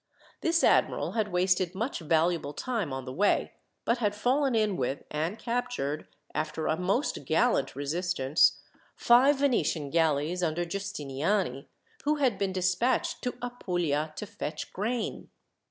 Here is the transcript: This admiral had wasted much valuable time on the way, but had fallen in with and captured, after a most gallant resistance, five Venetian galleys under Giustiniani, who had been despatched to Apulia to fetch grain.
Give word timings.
This 0.41 0.63
admiral 0.63 1.11
had 1.11 1.31
wasted 1.31 1.75
much 1.75 1.99
valuable 1.99 2.53
time 2.53 2.91
on 2.91 3.05
the 3.05 3.13
way, 3.13 3.53
but 3.85 3.99
had 3.99 4.15
fallen 4.15 4.55
in 4.55 4.75
with 4.75 5.03
and 5.11 5.37
captured, 5.37 6.07
after 6.33 6.65
a 6.65 6.75
most 6.75 7.23
gallant 7.25 7.75
resistance, 7.75 8.57
five 8.95 9.37
Venetian 9.37 9.91
galleys 9.91 10.41
under 10.41 10.65
Giustiniani, 10.65 11.67
who 12.03 12.15
had 12.15 12.39
been 12.39 12.51
despatched 12.51 13.21
to 13.21 13.37
Apulia 13.43 14.11
to 14.15 14.25
fetch 14.25 14.73
grain. 14.73 15.29